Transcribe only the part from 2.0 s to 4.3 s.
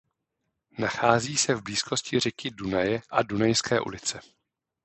řeky Dunaje a "Dunajské ulice".